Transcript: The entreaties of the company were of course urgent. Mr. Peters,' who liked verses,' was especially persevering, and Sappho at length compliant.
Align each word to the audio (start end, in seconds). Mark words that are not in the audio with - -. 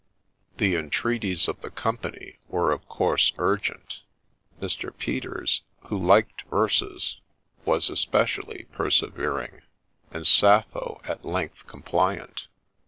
The 0.57 0.75
entreaties 0.77 1.47
of 1.47 1.61
the 1.61 1.69
company 1.69 2.39
were 2.47 2.71
of 2.71 2.87
course 2.87 3.33
urgent. 3.37 4.01
Mr. 4.59 4.89
Peters,' 4.97 5.61
who 5.89 5.97
liked 5.99 6.41
verses,' 6.49 7.17
was 7.65 7.87
especially 7.87 8.63
persevering, 8.71 9.61
and 10.09 10.25
Sappho 10.25 11.01
at 11.03 11.23
length 11.23 11.67
compliant. 11.67 12.47